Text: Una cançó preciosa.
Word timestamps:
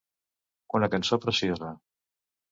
Una 0.79 0.89
cançó 0.95 1.19
preciosa. 1.25 1.69